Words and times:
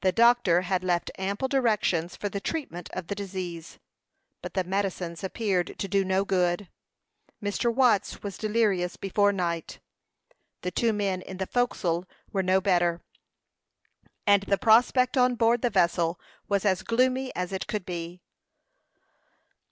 The 0.00 0.10
doctor 0.10 0.62
had 0.62 0.82
left 0.82 1.12
ample 1.16 1.46
directions 1.46 2.16
for 2.16 2.28
the 2.28 2.40
treatment 2.40 2.90
of 2.94 3.06
the 3.06 3.14
disease, 3.14 3.78
but 4.40 4.54
the 4.54 4.64
medicines 4.64 5.22
appeared 5.22 5.78
to 5.78 5.86
do 5.86 6.04
no 6.04 6.24
good. 6.24 6.68
Mr. 7.40 7.72
Watts 7.72 8.24
was 8.24 8.36
delirious 8.36 8.96
before 8.96 9.30
night. 9.30 9.78
The 10.62 10.72
two 10.72 10.92
men 10.92 11.22
in 11.22 11.36
the 11.36 11.46
forecastle 11.46 12.06
were 12.32 12.42
no 12.42 12.60
better, 12.60 13.02
and 14.26 14.42
the 14.42 14.58
prospect 14.58 15.16
on 15.16 15.36
board 15.36 15.62
the 15.62 15.70
vessel 15.70 16.18
was 16.48 16.64
as 16.64 16.82
gloomy 16.82 17.32
as 17.36 17.52
it 17.52 17.68
could 17.68 17.86
be. 17.86 18.20